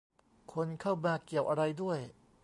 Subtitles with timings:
[0.53, 1.99] คนเข้ามาเกี่ยวอะไรด้วย